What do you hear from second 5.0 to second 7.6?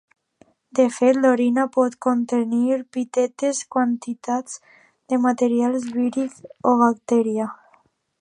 de material víric o bacterià.